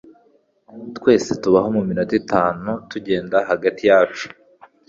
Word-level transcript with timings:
Twese 0.97 1.31
tubaho 1.43 1.67
muminota 1.75 2.13
itanu 2.21 2.69
tugenda 2.91 3.37
hagati 3.49 3.81
yacu. 3.91 4.25